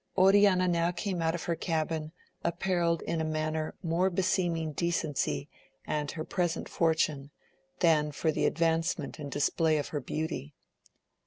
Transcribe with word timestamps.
Oriana 0.17 0.67
now 0.67 0.89
came 0.89 1.21
out 1.21 1.35
of 1.35 1.43
her 1.43 1.55
cabin, 1.55 2.11
apparelled 2.43 3.03
in 3.03 3.21
a 3.21 3.23
manner 3.23 3.75
more 3.83 4.09
beseeming 4.09 4.71
decency 4.73 5.47
and 5.85 6.09
her 6.09 6.25
present 6.25 6.67
for 6.67 6.95
tune, 6.95 7.29
than 7.81 8.11
for 8.11 8.31
the 8.31 8.47
advancement 8.47 9.19
and 9.19 9.31
display 9.31 9.77
of 9.77 9.89
her 9.89 10.01
beauty. 10.01 10.55